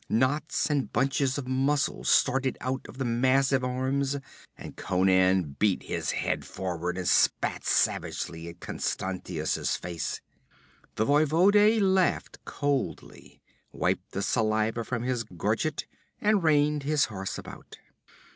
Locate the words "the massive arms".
2.97-4.17